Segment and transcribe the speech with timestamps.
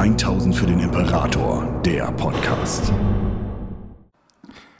[0.00, 2.90] 1000 für den Imperator, der Podcast.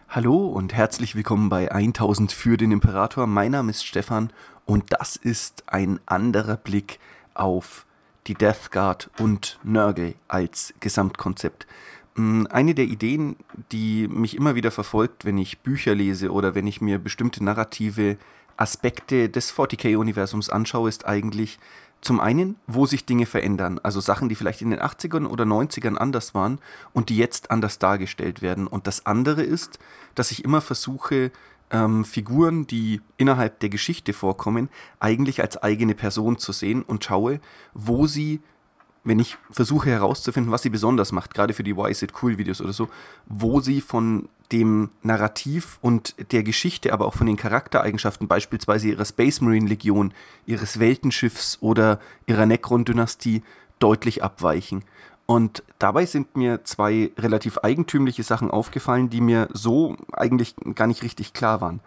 [0.09, 3.27] Hallo und herzlich willkommen bei 1000 für den Imperator.
[3.27, 4.33] Mein Name ist Stefan
[4.65, 7.01] und das ist ein anderer Blick
[7.35, 7.85] auf
[8.29, 11.67] die Death Guard und Nörgel als Gesamtkonzept.
[12.15, 13.37] Mm, eine der Ideen,
[13.73, 18.17] die mich immer wieder verfolgt, wenn ich Bücher lese oder wenn ich mir bestimmte narrative
[18.57, 21.59] Aspekte des 40k-Universums anschaue, ist eigentlich,
[22.01, 25.97] zum einen, wo sich Dinge verändern, also Sachen, die vielleicht in den 80ern oder 90ern
[25.97, 26.59] anders waren
[26.93, 28.67] und die jetzt anders dargestellt werden.
[28.67, 29.79] Und das andere ist,
[30.15, 31.31] dass ich immer versuche,
[31.71, 37.41] ähm, Figuren, die innerhalb der Geschichte vorkommen, eigentlich als eigene Person zu sehen und schaue,
[37.75, 38.41] wo sie
[39.03, 42.37] wenn ich versuche herauszufinden, was sie besonders macht, gerade für die Why Is It Cool
[42.37, 42.91] Videos oder so,
[43.27, 49.05] wo sie von dem Narrativ und der Geschichte, aber auch von den Charaktereigenschaften, beispielsweise ihrer
[49.05, 50.13] Space Marine Legion,
[50.47, 53.43] ihres Weltenschiffs oder ihrer Necron-Dynastie,
[53.79, 54.85] deutlich abweichen.
[55.27, 61.05] Und dabei sind mir zwei relativ eigentümliche Sachen aufgefallen, die mir so eigentlich gar nicht
[61.05, 61.81] richtig klar waren.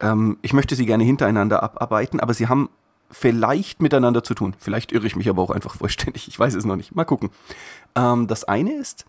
[0.00, 2.68] Ähm, ich möchte sie gerne hintereinander abarbeiten, aber sie haben
[3.10, 4.54] vielleicht miteinander zu tun.
[4.58, 6.28] Vielleicht irre ich mich aber auch einfach vollständig.
[6.28, 6.94] Ich weiß es noch nicht.
[6.94, 7.30] Mal gucken.
[7.94, 9.06] Ähm, das eine ist,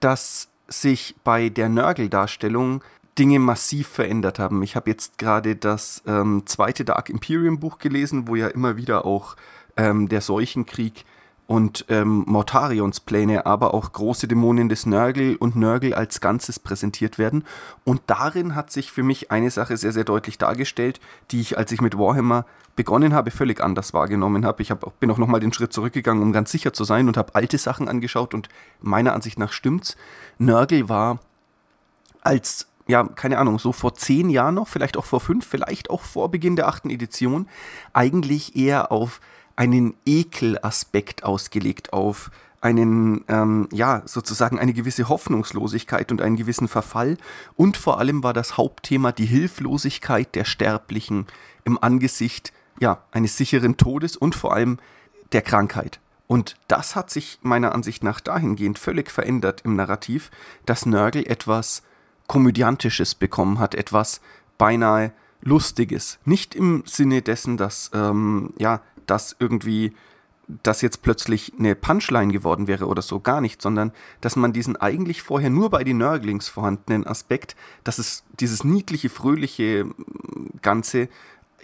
[0.00, 2.82] dass sich bei der Nörgel-Darstellung
[3.18, 4.62] Dinge massiv verändert haben.
[4.62, 9.04] Ich habe jetzt gerade das ähm, zweite Dark Imperium Buch gelesen, wo ja immer wieder
[9.04, 9.34] auch
[9.76, 11.04] ähm, der Seuchenkrieg
[11.48, 17.16] und ähm, Mortarions Pläne, aber auch große Dämonen des Nörgel und Nörgel als Ganzes präsentiert
[17.16, 17.42] werden.
[17.84, 21.72] Und darin hat sich für mich eine Sache sehr, sehr deutlich dargestellt, die ich, als
[21.72, 22.44] ich mit Warhammer
[22.76, 24.60] begonnen habe, völlig anders wahrgenommen habe.
[24.60, 27.34] Ich hab, bin auch nochmal den Schritt zurückgegangen, um ganz sicher zu sein und habe
[27.34, 28.50] alte Sachen angeschaut und
[28.82, 29.96] meiner Ansicht nach stimmt's.
[30.36, 31.18] Nörgel war
[32.20, 36.02] als ja, keine Ahnung, so vor zehn Jahren noch, vielleicht auch vor fünf, vielleicht auch
[36.02, 37.46] vor Beginn der achten Edition,
[37.92, 39.20] eigentlich eher auf
[39.58, 47.18] einen Ekelaspekt ausgelegt auf einen, ähm, ja, sozusagen eine gewisse Hoffnungslosigkeit und einen gewissen Verfall.
[47.56, 51.26] Und vor allem war das Hauptthema die Hilflosigkeit der Sterblichen
[51.64, 54.78] im Angesicht, ja, eines sicheren Todes und vor allem
[55.32, 55.98] der Krankheit.
[56.28, 60.30] Und das hat sich meiner Ansicht nach dahingehend völlig verändert im Narrativ,
[60.66, 61.82] dass Nörgel etwas
[62.28, 64.20] Komödiantisches bekommen hat, etwas
[64.56, 66.20] beinahe Lustiges.
[66.24, 69.92] Nicht im Sinne dessen, dass ähm, ja, dass irgendwie
[70.64, 74.76] das jetzt plötzlich eine Punchline geworden wäre oder so, gar nicht, sondern dass man diesen
[74.76, 77.54] eigentlich vorher nur bei den Nörglings vorhandenen Aspekt,
[77.84, 79.86] dass es dieses niedliche, fröhliche
[80.62, 81.08] Ganze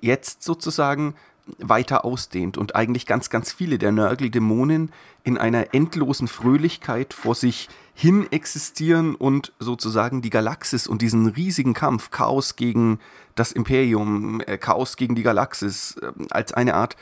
[0.00, 1.14] jetzt sozusagen
[1.58, 4.90] weiter ausdehnt und eigentlich ganz, ganz viele der Nörgel-Dämonen
[5.24, 11.74] in einer endlosen Fröhlichkeit vor sich hin existieren und sozusagen die Galaxis und diesen riesigen
[11.74, 12.98] Kampf, Chaos gegen
[13.34, 16.96] das Imperium, äh, Chaos gegen die Galaxis, äh, als eine Art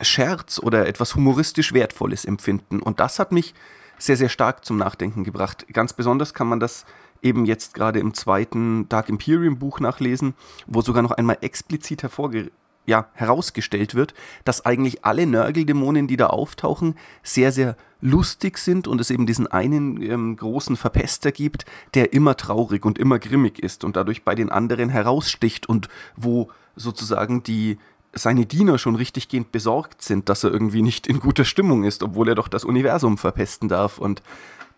[0.00, 2.80] Scherz oder etwas humoristisch Wertvolles empfinden.
[2.80, 3.54] Und das hat mich
[3.98, 5.66] sehr, sehr stark zum Nachdenken gebracht.
[5.72, 6.84] Ganz besonders kann man das
[7.22, 10.34] eben jetzt gerade im zweiten Dark Imperium Buch nachlesen,
[10.66, 12.50] wo sogar noch einmal explizit hervorge
[12.86, 14.14] ja, herausgestellt wird,
[14.44, 19.46] dass eigentlich alle Nörgeldämonen, die da auftauchen, sehr, sehr lustig sind und es eben diesen
[19.46, 24.34] einen ähm, großen Verpester gibt, der immer traurig und immer grimmig ist und dadurch bei
[24.34, 27.78] den anderen heraussticht und wo sozusagen die
[28.12, 32.28] seine Diener schon richtiggehend besorgt sind, dass er irgendwie nicht in guter Stimmung ist, obwohl
[32.28, 33.98] er doch das Universum verpesten darf.
[33.98, 34.22] Und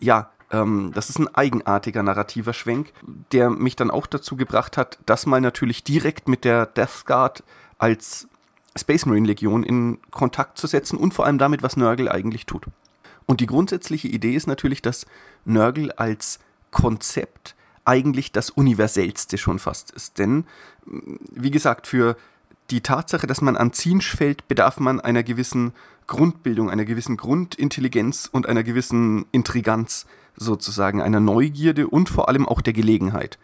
[0.00, 2.92] ja, ähm, das ist ein eigenartiger narrativer Schwenk,
[3.32, 7.42] der mich dann auch dazu gebracht hat, das mal natürlich direkt mit der Death Guard
[7.78, 8.28] als
[8.76, 12.66] Space Marine Legion in Kontakt zu setzen und vor allem damit, was Nörgel eigentlich tut.
[13.26, 15.06] Und die grundsätzliche Idee ist natürlich, dass
[15.44, 16.38] Nörgel als
[16.70, 17.54] Konzept
[17.84, 20.18] eigentlich das universellste schon fast ist.
[20.18, 20.44] Denn,
[20.86, 22.16] wie gesagt, für
[22.72, 25.72] die Tatsache, dass man an Zinsch fällt, bedarf man einer gewissen
[26.06, 30.06] Grundbildung, einer gewissen Grundintelligenz und einer gewissen Intriganz
[30.36, 33.38] sozusagen, einer Neugierde und vor allem auch der Gelegenheit.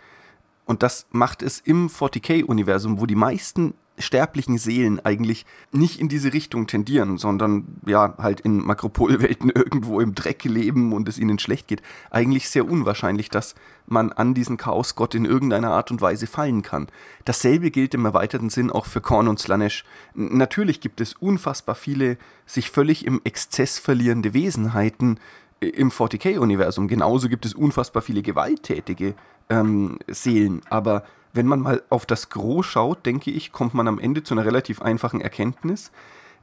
[0.65, 6.33] Und das macht es im 40k-Universum, wo die meisten sterblichen Seelen eigentlich nicht in diese
[6.33, 11.69] Richtung tendieren, sondern ja, halt in Makropolwelten irgendwo im Dreck leben und es ihnen schlecht
[11.69, 13.55] geht, eigentlich sehr unwahrscheinlich, dass
[13.87, 16.89] man an diesen Chaosgott in irgendeiner Art und Weise fallen kann.
[17.25, 19.85] Dasselbe gilt im erweiterten Sinn auch für Korn und Slanesh.
[20.15, 25.19] Natürlich gibt es unfassbar viele sich völlig im Exzess verlierende Wesenheiten
[25.61, 26.89] äh, im 40k-Universum.
[26.89, 29.15] Genauso gibt es unfassbar viele gewalttätige
[29.49, 31.05] ähm, Seelen, aber
[31.39, 34.45] wenn man mal auf das Gros schaut, denke ich, kommt man am Ende zu einer
[34.45, 35.93] relativ einfachen Erkenntnis.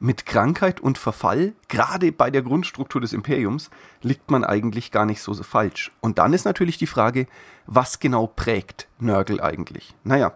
[0.00, 3.68] Mit Krankheit und Verfall, gerade bei der Grundstruktur des Imperiums,
[4.00, 5.92] liegt man eigentlich gar nicht so falsch.
[6.00, 7.26] Und dann ist natürlich die Frage,
[7.66, 9.94] was genau prägt Nörgel eigentlich?
[10.02, 10.32] Naja,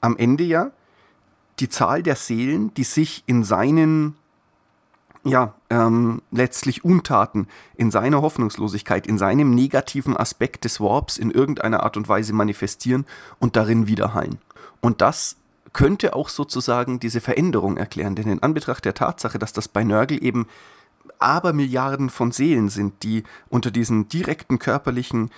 [0.00, 0.70] am Ende ja
[1.58, 4.16] die Zahl der Seelen, die sich in seinen
[5.24, 7.46] ja, ähm, letztlich Untaten
[7.76, 13.06] in seiner Hoffnungslosigkeit, in seinem negativen Aspekt des Warps in irgendeiner Art und Weise manifestieren
[13.38, 14.38] und darin widerhallen.
[14.80, 15.36] Und das
[15.72, 20.22] könnte auch sozusagen diese Veränderung erklären, denn in Anbetracht der Tatsache, dass das bei Nörgel
[20.24, 20.46] eben
[21.18, 25.30] Abermilliarden von Seelen sind, die unter diesen direkten körperlichen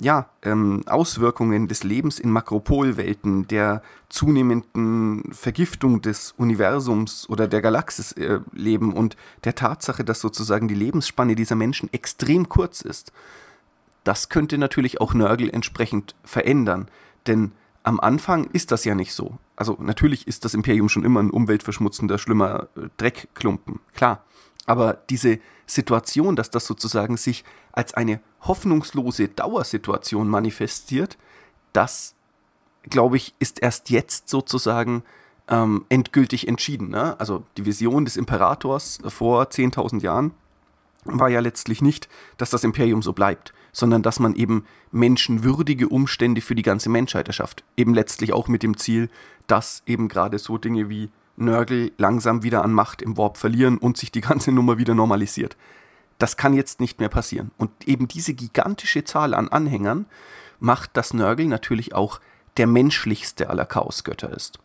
[0.00, 8.12] ja, ähm, Auswirkungen des Lebens in Makropolwelten, der zunehmenden Vergiftung des Universums oder der Galaxis
[8.12, 13.12] äh, leben und der Tatsache, dass sozusagen die Lebensspanne dieser Menschen extrem kurz ist.
[14.04, 16.88] Das könnte natürlich auch Nörgel entsprechend verändern,
[17.26, 17.52] denn
[17.82, 19.38] am Anfang ist das ja nicht so.
[19.56, 24.24] Also natürlich ist das Imperium schon immer ein umweltverschmutzender, schlimmer äh, Dreckklumpen, klar.
[24.66, 31.16] Aber diese Situation, dass das sozusagen sich als eine hoffnungslose Dauersituation manifestiert,
[31.72, 32.14] das,
[32.82, 35.02] glaube ich, ist erst jetzt sozusagen
[35.48, 36.90] ähm, endgültig entschieden.
[36.90, 37.18] Ne?
[37.20, 40.32] Also die Vision des Imperators vor 10.000 Jahren
[41.04, 46.40] war ja letztlich nicht, dass das Imperium so bleibt, sondern dass man eben menschenwürdige Umstände
[46.40, 47.62] für die ganze Menschheit erschafft.
[47.76, 49.08] Eben letztlich auch mit dem Ziel,
[49.46, 53.96] dass eben gerade so Dinge wie Nörgel langsam wieder an Macht im Warp verlieren und
[53.96, 55.56] sich die ganze Nummer wieder normalisiert.
[56.18, 57.50] Das kann jetzt nicht mehr passieren.
[57.58, 60.06] Und eben diese gigantische Zahl an Anhängern
[60.58, 62.20] macht, dass Nörgel natürlich auch
[62.56, 64.58] der menschlichste aller Chaosgötter ist.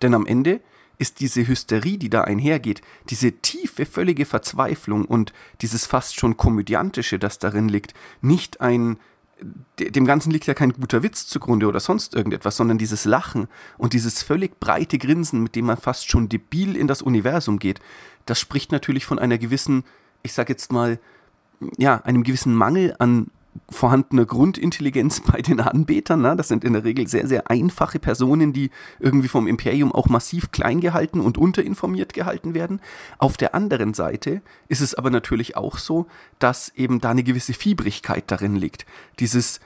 [0.00, 0.60] Denn am Ende
[0.98, 2.80] ist diese Hysterie, die da einhergeht,
[3.10, 7.92] diese tiefe, völlige Verzweiflung und dieses fast schon komödiantische, das darin liegt,
[8.22, 8.98] nicht ein
[9.78, 13.92] dem Ganzen liegt ja kein guter Witz zugrunde oder sonst irgendetwas, sondern dieses Lachen und
[13.92, 17.80] dieses völlig breite Grinsen, mit dem man fast schon debil in das Universum geht,
[18.24, 19.84] das spricht natürlich von einer gewissen,
[20.22, 20.98] ich sag jetzt mal,
[21.76, 23.30] ja, einem gewissen Mangel an
[23.68, 26.22] vorhandener Grundintelligenz bei den Anbetern.
[26.22, 26.36] Ne?
[26.36, 28.70] Das sind in der Regel sehr, sehr einfache Personen, die
[29.00, 32.80] irgendwie vom Imperium auch massiv klein gehalten und unterinformiert gehalten werden.
[33.18, 36.06] Auf der anderen Seite ist es aber natürlich auch so,
[36.38, 38.86] dass eben da eine gewisse Fiebrigkeit darin liegt.
[39.18, 39.60] Dieses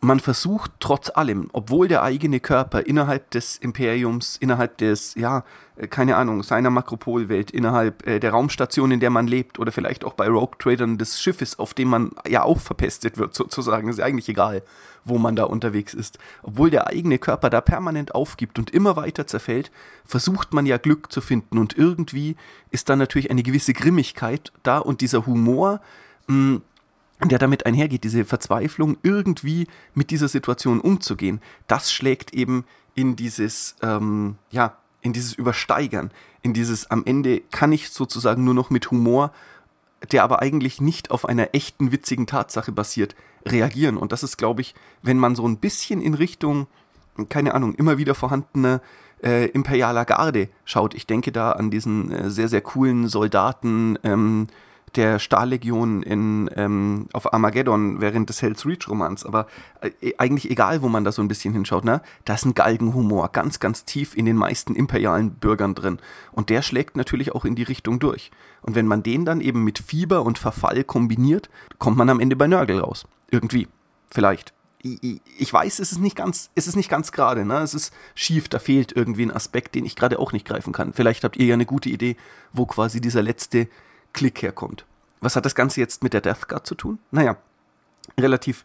[0.00, 5.44] man versucht trotz allem, obwohl der eigene Körper innerhalb des Imperiums, innerhalb des, ja,
[5.76, 10.04] äh, keine Ahnung, seiner Makropolwelt, innerhalb äh, der Raumstation, in der man lebt, oder vielleicht
[10.04, 13.98] auch bei Rogue Tradern des Schiffes, auf dem man ja auch verpestet wird, sozusagen, ist
[13.98, 14.62] ja eigentlich egal,
[15.04, 16.18] wo man da unterwegs ist.
[16.42, 19.70] Obwohl der eigene Körper da permanent aufgibt und immer weiter zerfällt,
[20.06, 22.36] versucht man ja Glück zu finden und irgendwie
[22.70, 25.80] ist da natürlich eine gewisse Grimmigkeit da und dieser Humor,
[26.26, 26.62] mh, hm,
[27.28, 32.64] der damit einhergeht, diese Verzweiflung, irgendwie mit dieser Situation umzugehen, das schlägt eben
[32.94, 36.10] in dieses, ähm, ja, in dieses Übersteigern,
[36.42, 39.32] in dieses am Ende kann ich sozusagen nur noch mit Humor,
[40.12, 43.14] der aber eigentlich nicht auf einer echten witzigen Tatsache basiert,
[43.46, 43.96] reagieren.
[43.96, 46.66] Und das ist, glaube ich, wenn man so ein bisschen in Richtung,
[47.28, 48.80] keine Ahnung, immer wieder vorhandene
[49.22, 50.94] äh, imperialer Garde schaut.
[50.94, 54.46] Ich denke da an diesen äh, sehr, sehr coolen Soldaten, ähm,
[54.96, 59.46] der Stahllegion in, ähm, auf Armageddon während des Hell's Reach Romans, aber
[59.80, 62.02] äh, eigentlich egal, wo man da so ein bisschen hinschaut, ne?
[62.24, 65.98] Da ist ein Galgenhumor ganz, ganz tief in den meisten imperialen Bürgern drin.
[66.32, 68.30] Und der schlägt natürlich auch in die Richtung durch.
[68.62, 72.36] Und wenn man den dann eben mit Fieber und Verfall kombiniert, kommt man am Ende
[72.36, 73.06] bei Nörgel raus.
[73.30, 73.68] Irgendwie.
[74.10, 74.52] Vielleicht.
[74.82, 77.58] Ich, ich weiß, es ist nicht ganz, es ist nicht ganz gerade, ne?
[77.58, 80.94] Es ist schief, da fehlt irgendwie ein Aspekt, den ich gerade auch nicht greifen kann.
[80.94, 82.16] Vielleicht habt ihr ja eine gute Idee,
[82.52, 83.68] wo quasi dieser letzte
[84.12, 84.84] Klick herkommt.
[85.20, 86.98] Was hat das Ganze jetzt mit der Death Guard zu tun?
[87.10, 87.36] Naja,
[88.18, 88.64] relativ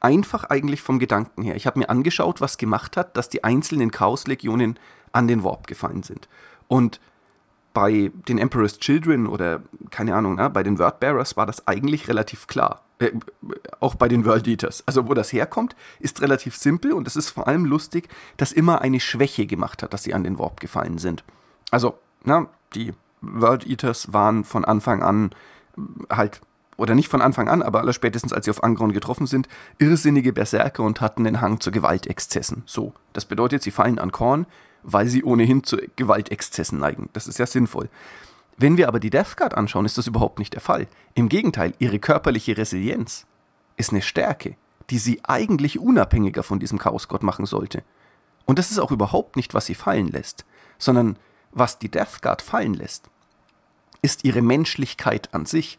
[0.00, 1.56] einfach eigentlich vom Gedanken her.
[1.56, 4.78] Ich habe mir angeschaut, was gemacht hat, dass die einzelnen Chaos-Legionen
[5.12, 6.28] an den Warp gefallen sind.
[6.68, 7.00] Und
[7.74, 12.46] bei den Emperor's Children oder keine Ahnung, na, bei den Wordbearers war das eigentlich relativ
[12.46, 12.82] klar.
[12.98, 13.12] Äh,
[13.80, 14.82] auch bei den World Eaters.
[14.86, 18.80] Also wo das herkommt, ist relativ simpel und es ist vor allem lustig, dass immer
[18.80, 21.24] eine Schwäche gemacht hat, dass sie an den Warp gefallen sind.
[21.70, 25.30] Also, na, die World Eaters waren von Anfang an
[26.10, 26.40] halt,
[26.76, 29.48] oder nicht von Anfang an, aber allerspätestens als sie auf Angron getroffen sind,
[29.78, 32.62] irrsinnige Berserker und hatten den Hang zu Gewaltexzessen.
[32.66, 34.46] So, das bedeutet, sie fallen an Korn,
[34.82, 37.08] weil sie ohnehin zu Gewaltexzessen neigen.
[37.12, 37.88] Das ist ja sinnvoll.
[38.56, 40.88] Wenn wir aber die Death Guard anschauen, ist das überhaupt nicht der Fall.
[41.14, 43.26] Im Gegenteil, ihre körperliche Resilienz
[43.76, 44.56] ist eine Stärke,
[44.90, 47.82] die sie eigentlich unabhängiger von diesem Chaosgott machen sollte.
[48.46, 50.44] Und das ist auch überhaupt nicht, was sie fallen lässt,
[50.78, 51.18] sondern
[51.52, 53.08] was die Death Guard fallen lässt,
[54.02, 55.78] ist ihre Menschlichkeit an sich.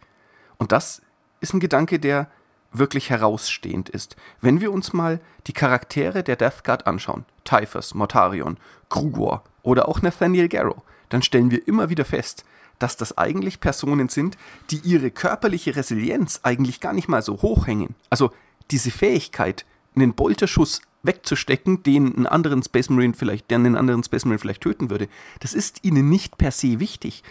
[0.57, 1.01] Und das
[1.41, 2.29] ist ein Gedanke, der
[2.71, 4.15] wirklich herausstehend ist.
[4.41, 8.57] Wenn wir uns mal die Charaktere der Death Guard anschauen, Typhus, Mortarion,
[8.89, 12.45] Krugor oder auch Nathaniel Garrow, dann stellen wir immer wieder fest,
[12.77, 14.37] dass das eigentlich Personen sind,
[14.69, 17.95] die ihre körperliche Resilienz eigentlich gar nicht mal so hoch hängen.
[18.09, 18.31] Also
[18.71, 24.25] diese Fähigkeit, einen Bolterschuss wegzustecken, den einen anderen Space Marine vielleicht, der einen anderen Space
[24.25, 25.07] Marine vielleicht töten würde,
[25.39, 27.23] das ist ihnen nicht per se wichtig.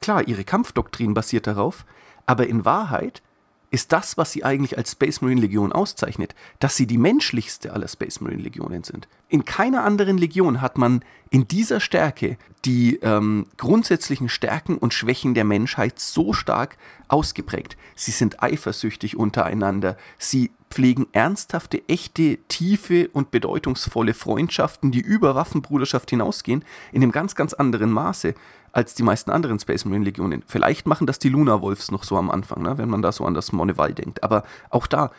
[0.00, 1.84] klar, ihre Kampfdoktrin basiert darauf,
[2.26, 3.22] aber in Wahrheit
[3.70, 7.88] ist das, was sie eigentlich als Space Marine Legion auszeichnet, dass sie die menschlichste aller
[7.88, 9.08] Space Marine Legionen sind.
[9.28, 15.34] In keiner anderen Legion hat man in dieser Stärke die ähm, grundsätzlichen Stärken und Schwächen
[15.34, 17.76] der Menschheit so stark ausgeprägt.
[17.94, 26.10] Sie sind eifersüchtig untereinander, sie pflegen ernsthafte, echte, tiefe und bedeutungsvolle Freundschaften, die über Waffenbruderschaft
[26.10, 28.34] hinausgehen, in einem ganz, ganz anderen Maße
[28.72, 30.42] als die meisten anderen Space Marine Legionen.
[30.46, 33.24] Vielleicht machen das die Luna Wolves noch so am Anfang, ne, wenn man da so
[33.24, 34.22] an das Moneval denkt.
[34.22, 35.10] Aber auch da,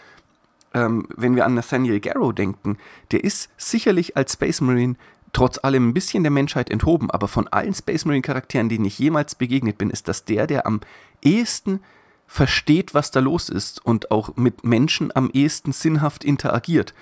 [0.73, 2.77] ähm, wenn wir an Nathaniel Garrow denken,
[3.11, 4.95] der ist sicherlich als Space Marine
[5.33, 8.99] trotz allem ein bisschen der Menschheit enthoben, aber von allen Space Marine Charakteren, denen ich
[8.99, 10.81] jemals begegnet bin, ist das der, der am
[11.23, 11.81] ehesten
[12.29, 16.93] versteht, was da los ist und auch mit Menschen am ehesten sinnhaft interagiert.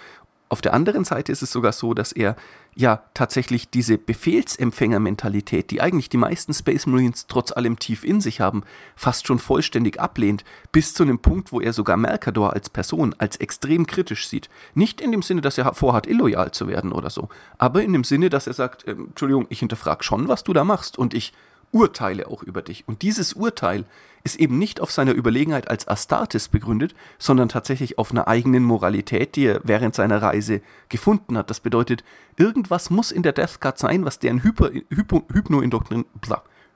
[0.48, 2.38] Auf der anderen Seite ist es sogar so, dass er
[2.74, 8.40] ja tatsächlich diese Befehlsempfängermentalität, die eigentlich die meisten Space Marines trotz allem tief in sich
[8.40, 8.64] haben,
[8.96, 13.36] fast schon vollständig ablehnt, bis zu einem Punkt, wo er sogar Mercador als Person als
[13.36, 14.50] extrem kritisch sieht.
[14.76, 18.06] Nicht in dem Sinne, dass er vorhat, illoyal zu werden oder so, aber in dem
[18.06, 21.34] Sinne, dass er sagt, äh, Entschuldigung, ich hinterfrage schon, was du da machst und ich
[21.72, 22.88] urteile auch über dich.
[22.88, 23.86] Und dieses Urteil
[24.24, 29.36] ist eben nicht auf seiner Überlegenheit als Astartes begründet, sondern tatsächlich auf einer eigenen Moralität,
[29.36, 31.50] die er während seiner Reise gefunden hat.
[31.50, 32.04] Das bedeutet,
[32.36, 36.06] irgendwas muss in der Death Guard sein, was deren Hyper, Hypo, Hypnoindoktrin,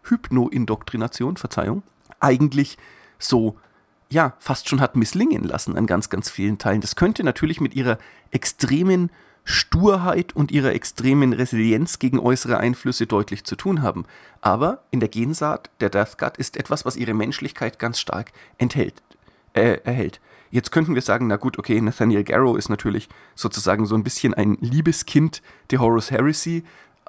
[0.03, 1.83] Hypnoindoktrination, Verzeihung,
[2.19, 2.77] eigentlich
[3.19, 3.57] so
[4.09, 6.81] ja, fast schon hat misslingen lassen an ganz, ganz vielen Teilen.
[6.81, 7.97] Das könnte natürlich mit ihrer
[8.31, 9.09] extremen
[9.43, 14.05] Sturheit und ihrer extremen Resilienz gegen äußere Einflüsse deutlich zu tun haben.
[14.39, 19.01] Aber in der Gensaat der Death Guard ist etwas, was ihre Menschlichkeit ganz stark enthält,
[19.53, 20.19] äh, erhält.
[20.51, 24.33] Jetzt könnten wir sagen, na gut, okay, Nathaniel Garrow ist natürlich sozusagen so ein bisschen
[24.33, 26.63] ein Liebeskind der Horus Heresy.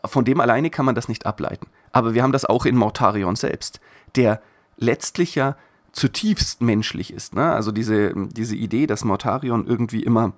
[0.05, 1.67] Von dem alleine kann man das nicht ableiten.
[1.91, 3.81] Aber wir haben das auch in Mortarion selbst,
[4.15, 4.41] der
[4.77, 5.57] letztlich ja
[5.93, 7.35] zutiefst menschlich ist.
[7.35, 7.53] Ne?
[7.53, 10.33] Also diese, diese Idee, dass Mortarion irgendwie immer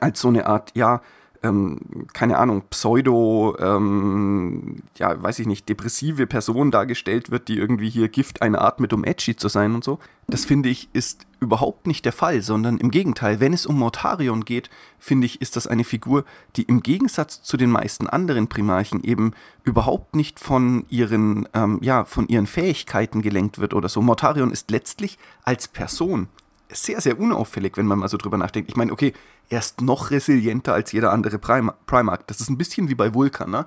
[0.00, 1.00] als so eine Art, ja,
[1.44, 1.78] ähm,
[2.12, 8.08] keine Ahnung, Pseudo, ähm, ja, weiß ich nicht, depressive Person dargestellt wird, die irgendwie hier
[8.08, 9.98] Gift eine atmet, um edgy zu sein und so.
[10.26, 14.46] Das finde ich ist überhaupt nicht der Fall, sondern im Gegenteil, wenn es um Mortarion
[14.46, 16.24] geht, finde ich, ist das eine Figur,
[16.56, 19.32] die im Gegensatz zu den meisten anderen Primarchen eben
[19.64, 24.00] überhaupt nicht von ihren, ähm, ja, von ihren Fähigkeiten gelenkt wird oder so.
[24.00, 26.28] Mortarion ist letztlich als Person
[26.70, 28.70] sehr, sehr unauffällig, wenn man mal so drüber nachdenkt.
[28.70, 29.12] Ich meine, okay,
[29.48, 32.26] er ist noch resilienter als jeder andere Prim Primark.
[32.26, 33.66] Das ist ein bisschen wie bei Vulkan, ne?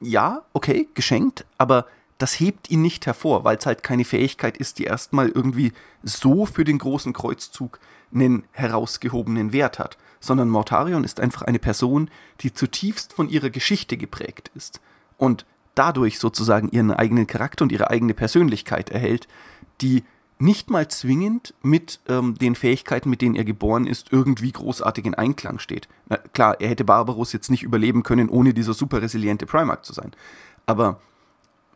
[0.00, 1.86] Ja, okay, geschenkt, aber
[2.18, 5.72] das hebt ihn nicht hervor, weil es halt keine Fähigkeit ist, die erstmal irgendwie
[6.04, 7.80] so für den großen Kreuzzug
[8.14, 12.10] einen herausgehobenen Wert hat, sondern Mortarion ist einfach eine Person,
[12.40, 14.80] die zutiefst von ihrer Geschichte geprägt ist
[15.18, 19.26] und dadurch sozusagen ihren eigenen Charakter und ihre eigene Persönlichkeit erhält,
[19.80, 20.04] die
[20.42, 25.14] nicht mal zwingend mit ähm, den Fähigkeiten, mit denen er geboren ist, irgendwie großartig in
[25.14, 25.88] Einklang steht.
[26.08, 29.92] Na, klar, er hätte Barbaros jetzt nicht überleben können, ohne dieser super resiliente Primark zu
[29.92, 30.10] sein.
[30.66, 31.00] Aber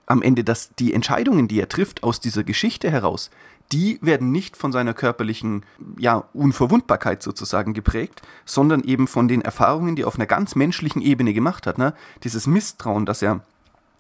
[0.07, 3.31] am Ende, dass die Entscheidungen, die er trifft aus dieser Geschichte heraus,
[3.73, 5.65] die werden nicht von seiner körperlichen
[5.99, 11.03] ja, Unverwundbarkeit sozusagen geprägt, sondern eben von den Erfahrungen, die er auf einer ganz menschlichen
[11.03, 11.79] Ebene gemacht hat.
[11.79, 11.95] Ne?
[12.23, 13.41] Dieses Misstrauen, das er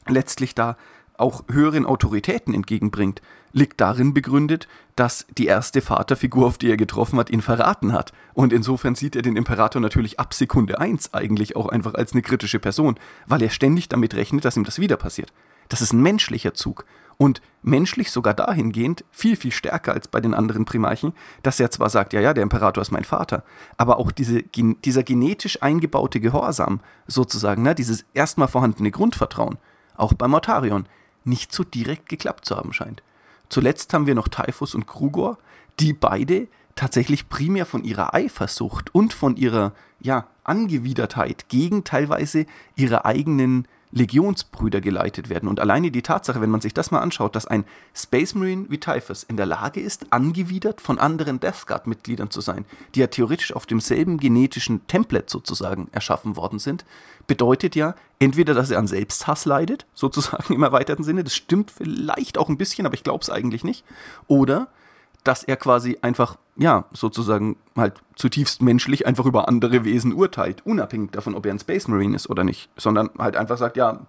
[0.06, 0.76] letztlich da
[1.18, 7.18] auch höheren Autoritäten entgegenbringt, liegt darin begründet, dass die erste Vaterfigur, auf die er getroffen
[7.18, 8.12] hat, ihn verraten hat.
[8.34, 12.22] Und insofern sieht er den Imperator natürlich ab Sekunde 1 eigentlich auch einfach als eine
[12.22, 15.32] kritische Person, weil er ständig damit rechnet, dass ihm das wieder passiert.
[15.68, 16.84] Das ist ein menschlicher Zug.
[17.18, 21.88] Und menschlich sogar dahingehend viel, viel stärker als bei den anderen Primarchen, dass er zwar
[21.88, 23.42] sagt, ja, ja, der Imperator ist mein Vater,
[23.78, 29.56] aber auch diese, dieser genetisch eingebaute Gehorsam sozusagen, ne, dieses erstmal vorhandene Grundvertrauen,
[29.96, 30.86] auch bei Mortarion,
[31.26, 33.02] nicht so direkt geklappt zu haben scheint.
[33.48, 35.38] Zuletzt haben wir noch Typhus und Krugor,
[35.78, 43.04] die beide tatsächlich primär von ihrer Eifersucht und von ihrer ja, Angewidertheit gegen teilweise ihre
[43.04, 43.66] eigenen
[43.96, 45.48] Legionsbrüder geleitet werden.
[45.48, 48.78] Und alleine die Tatsache, wenn man sich das mal anschaut, dass ein Space Marine wie
[48.78, 53.54] Typhus in der Lage ist, angewidert von anderen Death Guard-Mitgliedern zu sein, die ja theoretisch
[53.54, 56.84] auf demselben genetischen Template sozusagen erschaffen worden sind,
[57.26, 62.36] bedeutet ja entweder, dass er an Selbsthass leidet, sozusagen im erweiterten Sinne, das stimmt vielleicht
[62.36, 63.82] auch ein bisschen, aber ich glaube es eigentlich nicht,
[64.26, 64.68] oder
[65.26, 71.10] dass er quasi einfach, ja, sozusagen halt zutiefst menschlich einfach über andere Wesen urteilt, unabhängig
[71.12, 74.00] davon, ob er ein Space Marine ist oder nicht, sondern halt einfach sagt, ja,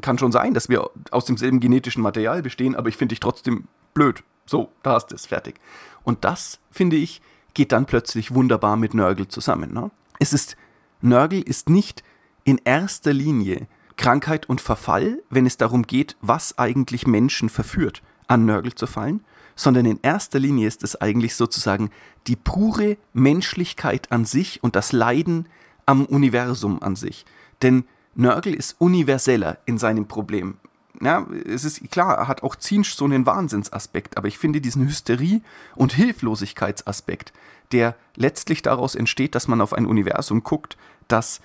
[0.00, 3.64] kann schon sein, dass wir aus demselben genetischen Material bestehen, aber ich finde dich trotzdem
[3.94, 4.22] blöd.
[4.46, 5.56] So, da hast du es, fertig.
[6.04, 7.20] Und das, finde ich,
[7.54, 9.72] geht dann plötzlich wunderbar mit Nörgel zusammen.
[9.72, 9.90] Ne?
[10.20, 10.56] Es ist,
[11.00, 12.04] Nörgel ist nicht
[12.44, 18.44] in erster Linie Krankheit und Verfall, wenn es darum geht, was eigentlich Menschen verführt, an
[18.44, 19.24] Nörgel zu fallen,
[19.56, 21.90] sondern in erster Linie ist es eigentlich sozusagen
[22.26, 25.48] die pure Menschlichkeit an sich und das Leiden
[25.86, 27.24] am Universum an sich.
[27.62, 27.84] Denn
[28.14, 30.58] Nörgel ist universeller in seinem Problem.
[31.00, 34.86] Ja, es ist klar, er hat auch Zinsch so einen Wahnsinnsaspekt, aber ich finde diesen
[34.86, 35.42] Hysterie-
[35.74, 37.32] und Hilflosigkeitsaspekt,
[37.72, 41.40] der letztlich daraus entsteht, dass man auf ein Universum guckt, das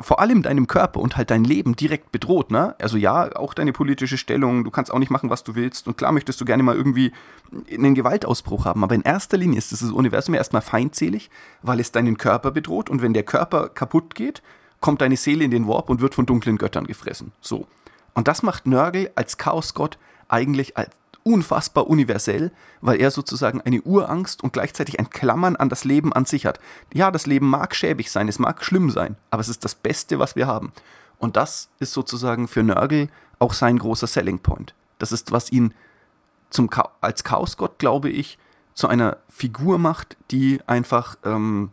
[0.00, 2.74] vor allem deinem Körper und halt dein Leben direkt bedroht, ne?
[2.80, 5.96] Also ja, auch deine politische Stellung, du kannst auch nicht machen, was du willst und
[5.96, 7.12] klar möchtest du gerne mal irgendwie
[7.70, 11.30] einen Gewaltausbruch haben, aber in erster Linie ist dieses Universum erstmal feindselig,
[11.62, 14.42] weil es deinen Körper bedroht und wenn der Körper kaputt geht,
[14.80, 17.32] kommt deine Seele in den Warp und wird von dunklen Göttern gefressen.
[17.40, 17.66] So.
[18.14, 19.98] Und das macht Nörgel als Chaosgott
[20.28, 20.90] eigentlich als
[21.24, 22.50] unfassbar universell,
[22.80, 26.60] weil er sozusagen eine Urangst und gleichzeitig ein Klammern an das Leben an sich hat.
[26.92, 30.18] Ja, das Leben mag schäbig sein, es mag schlimm sein, aber es ist das Beste,
[30.18, 30.72] was wir haben.
[31.18, 34.74] Und das ist sozusagen für Nörgel auch sein großer Selling Point.
[34.98, 35.74] Das ist, was ihn
[36.50, 38.38] zum Cha als Chaosgott, glaube ich,
[38.74, 41.70] zu einer Figur macht, die einfach ähm,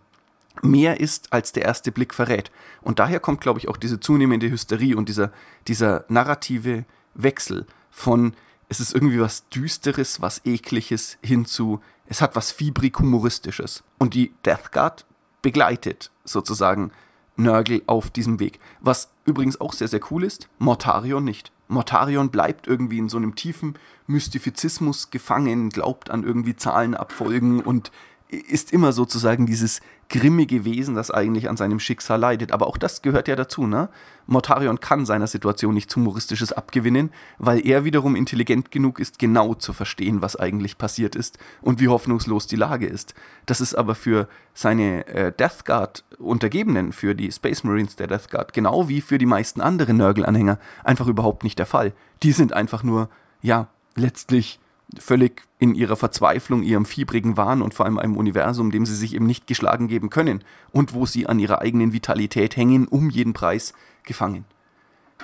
[0.61, 2.51] mehr ist, als der erste Blick verrät.
[2.81, 5.31] Und daher kommt, glaube ich, auch diese zunehmende Hysterie und dieser,
[5.67, 8.33] dieser narrative Wechsel von
[8.69, 13.83] es ist irgendwie was Düsteres, was Ekliges hinzu, es hat was fiebrig-humoristisches.
[13.97, 15.05] Und die Death Guard
[15.41, 16.91] begleitet sozusagen
[17.35, 18.59] Nörgel auf diesem Weg.
[18.79, 21.51] Was übrigens auch sehr, sehr cool ist, Mortarion nicht.
[21.67, 27.91] Mortarion bleibt irgendwie in so einem tiefen Mystizismus gefangen, glaubt an irgendwie Zahlenabfolgen und
[28.29, 32.51] ist immer sozusagen dieses grimmige Wesen, das eigentlich an seinem Schicksal leidet.
[32.51, 33.89] Aber auch das gehört ja dazu, ne?
[34.27, 39.73] Mortarion kann seiner Situation nichts Humoristisches abgewinnen, weil er wiederum intelligent genug ist, genau zu
[39.73, 43.15] verstehen, was eigentlich passiert ist und wie hoffnungslos die Lage ist.
[43.47, 48.29] Das ist aber für seine äh, Death Guard Untergebenen, für die Space Marines der Death
[48.29, 51.93] Guard, genau wie für die meisten anderen Nörgel-Anhänger, einfach überhaupt nicht der Fall.
[52.21, 53.09] Die sind einfach nur,
[53.41, 54.59] ja, letztlich
[54.97, 59.13] völlig in ihrer Verzweiflung, ihrem fiebrigen Wahn und vor allem einem Universum, dem sie sich
[59.13, 63.33] eben nicht geschlagen geben können und wo sie an ihrer eigenen Vitalität hängen, um jeden
[63.33, 63.73] Preis
[64.03, 64.45] gefangen.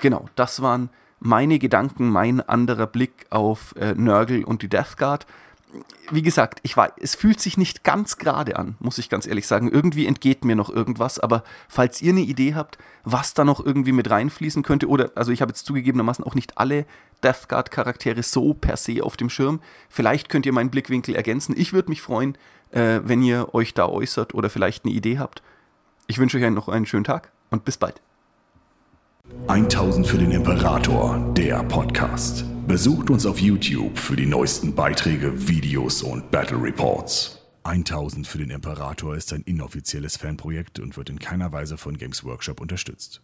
[0.01, 5.25] Genau, das waren meine Gedanken, mein anderer Blick auf äh, Nörgel und die Death Guard
[6.11, 9.47] wie gesagt, ich weiß, es fühlt sich nicht ganz gerade an, muss ich ganz ehrlich
[9.47, 9.71] sagen.
[9.71, 13.91] Irgendwie entgeht mir noch irgendwas, aber falls ihr eine Idee habt, was da noch irgendwie
[13.91, 16.85] mit reinfließen könnte, oder, also ich habe jetzt zugegebenermaßen auch nicht alle
[17.23, 21.55] Death Guard Charaktere so per se auf dem Schirm, vielleicht könnt ihr meinen Blickwinkel ergänzen.
[21.57, 22.37] Ich würde mich freuen,
[22.71, 25.41] äh, wenn ihr euch da äußert oder vielleicht eine Idee habt.
[26.07, 28.01] Ich wünsche euch noch einen schönen Tag und bis bald.
[29.47, 32.43] 1000 für den Imperator, der Podcast.
[32.67, 37.39] Besucht uns auf YouTube für die neuesten Beiträge, Videos und Battle Reports.
[37.63, 42.23] 1000 für den Imperator ist ein inoffizielles Fanprojekt und wird in keiner Weise von Games
[42.23, 43.21] Workshop unterstützt.